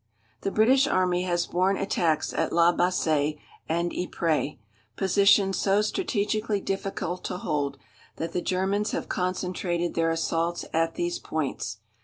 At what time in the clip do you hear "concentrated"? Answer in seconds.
9.07-9.93